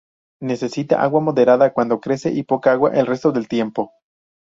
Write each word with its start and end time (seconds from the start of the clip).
Necesita 0.41 0.99
agua 1.03 1.21
moderada 1.21 1.73
cuando 1.73 1.99
crece 2.01 2.31
y 2.31 2.41
poca 2.41 2.71
agua 2.71 2.89
el 2.95 3.05
resto 3.05 3.31
del 3.31 3.47
tiempo. 3.47 3.93